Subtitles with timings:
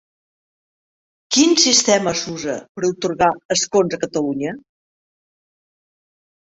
[1.37, 4.57] Quin sistema s'usa per atorgar escons a Catalunya?